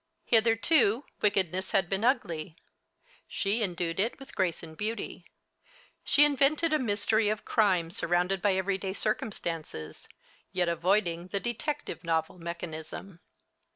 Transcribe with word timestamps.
Hitherto, 0.25 1.05
wickedness 1.21 1.73
had 1.73 1.87
been 1.87 2.03
ugly. 2.03 2.55
She 3.27 3.61
endued 3.61 3.99
it 3.99 4.17
with 4.17 4.33
grace 4.33 4.63
and 4.63 4.75
beauty. 4.75 5.27
She 6.03 6.25
invented 6.25 6.73
a 6.73 6.79
mystery 6.79 7.29
of 7.29 7.45
crime 7.45 7.91
surrounded 7.91 8.41
by 8.41 8.55
everyday 8.55 8.93
circumstances, 8.93 10.09
yet 10.51 10.67
avoiding 10.67 11.27
the 11.27 11.39
"detective 11.39 12.03
novel" 12.03 12.39
mechanism. 12.39 13.19